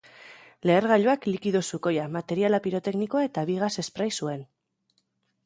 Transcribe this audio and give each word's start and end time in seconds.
Lehergailuak 0.69 1.27
likido 1.31 1.61
sukoia, 1.71 2.07
materiala 2.15 2.61
piroteknikoa 2.65 3.23
eta 3.27 3.45
bi 3.51 3.61
gas 3.67 3.71
esprai 3.85 4.09
zuen. 4.23 4.45